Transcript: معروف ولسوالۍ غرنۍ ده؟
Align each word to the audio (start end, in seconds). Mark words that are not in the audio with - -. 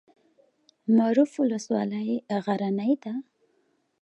معروف 0.97 1.31
ولسوالۍ 1.41 2.09
غرنۍ 2.45 2.93
ده؟ 3.03 3.13